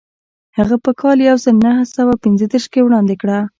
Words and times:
هغه 0.57 0.75
په 0.83 0.91
کال 1.01 1.17
یو 1.27 1.37
زر 1.43 1.55
نهه 1.65 1.83
سوه 1.95 2.13
پنځه 2.23 2.45
دېرش 2.51 2.65
کې 2.71 2.83
وړاندې 2.85 3.15
کړه. 3.21 3.39